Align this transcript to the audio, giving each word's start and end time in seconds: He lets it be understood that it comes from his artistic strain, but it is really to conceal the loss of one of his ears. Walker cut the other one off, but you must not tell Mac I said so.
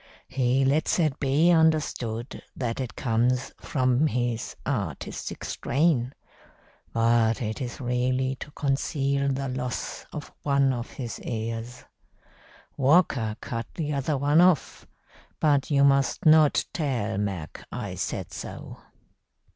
He 0.29 0.65
lets 0.65 0.97
it 0.97 1.19
be 1.19 1.51
understood 1.51 2.41
that 2.55 2.79
it 2.79 2.95
comes 2.95 3.51
from 3.61 4.07
his 4.07 4.55
artistic 4.65 5.45
strain, 5.45 6.15
but 6.91 7.39
it 7.39 7.61
is 7.61 7.79
really 7.79 8.33
to 8.37 8.49
conceal 8.49 9.31
the 9.31 9.47
loss 9.47 10.07
of 10.11 10.33
one 10.41 10.73
of 10.73 10.89
his 10.93 11.19
ears. 11.21 11.85
Walker 12.75 13.35
cut 13.41 13.67
the 13.75 13.93
other 13.93 14.17
one 14.17 14.41
off, 14.41 14.87
but 15.39 15.69
you 15.69 15.83
must 15.83 16.25
not 16.25 16.65
tell 16.73 17.19
Mac 17.19 17.63
I 17.71 17.93
said 17.93 18.33
so. 18.33 18.79